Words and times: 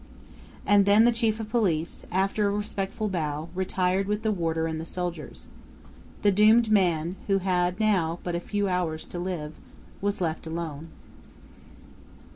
And 0.65 0.87
then 0.87 1.05
the 1.05 1.11
chief 1.11 1.39
of 1.39 1.45
the 1.45 1.51
police, 1.51 2.07
after 2.11 2.47
a 2.47 2.51
respectful 2.51 3.07
bow, 3.07 3.49
retired 3.53 4.07
with 4.07 4.23
the 4.23 4.31
warder 4.31 4.65
and 4.65 4.81
the 4.81 4.83
soldiers. 4.87 5.45
The 6.23 6.31
doomed 6.31 6.71
man, 6.71 7.17
who 7.27 7.37
had 7.37 7.79
now 7.79 8.17
but 8.23 8.33
a 8.33 8.39
few 8.39 8.67
hours 8.67 9.05
to 9.09 9.19
live, 9.19 9.53
was 10.01 10.19
left 10.19 10.47
alone. 10.47 10.87